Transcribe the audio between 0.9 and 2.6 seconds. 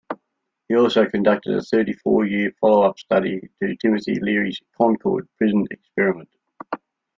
conducted a thirty-four year